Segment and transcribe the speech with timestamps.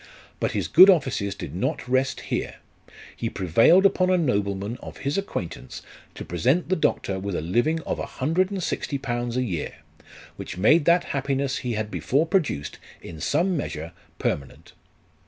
[0.39, 2.55] But his good offices did not rest here.
[3.15, 5.83] He prevailed upon a nobleman of his acquaintance
[6.15, 9.35] to present the doctor with a living of 160Z.
[9.35, 9.75] a year,
[10.37, 14.73] which made that happiness he had before produced, in some measure permanent.